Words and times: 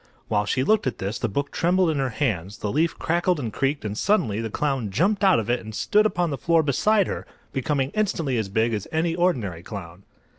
While 0.29 0.47
she 0.47 0.63
looked 0.63 0.87
at 0.87 0.97
this 0.97 1.19
the 1.19 1.29
book 1.29 1.51
trembled 1.51 1.91
in 1.91 1.99
her 1.99 2.09
hands, 2.09 2.57
the 2.57 2.71
leaf 2.71 2.97
crackled 2.97 3.39
and 3.39 3.53
creaked 3.53 3.85
and 3.85 3.95
suddenly 3.95 4.41
the 4.41 4.49
clown 4.49 4.89
jumped 4.89 5.23
out 5.23 5.37
of 5.39 5.47
it 5.47 5.59
and 5.59 5.75
stood 5.75 6.07
upon 6.07 6.31
the 6.31 6.39
floor 6.39 6.63
beside 6.63 7.05
her, 7.05 7.27
becoming 7.53 7.91
instantly 7.93 8.35
as 8.39 8.49
big 8.49 8.73
as 8.73 8.87
any 8.91 9.13
ordinary 9.15 9.61
clown. 9.61 10.01